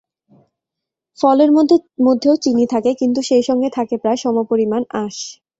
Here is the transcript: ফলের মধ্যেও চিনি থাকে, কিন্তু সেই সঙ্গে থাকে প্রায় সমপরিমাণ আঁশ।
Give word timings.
ফলের 1.19 1.49
মধ্যেও 2.05 2.35
চিনি 2.43 2.65
থাকে, 2.73 2.91
কিন্তু 2.93 3.19
সেই 3.21 3.43
সঙ্গে 3.49 3.69
থাকে 3.77 3.95
প্রায় 3.97 4.19
সমপরিমাণ 4.23 4.81
আঁশ। 5.03 5.17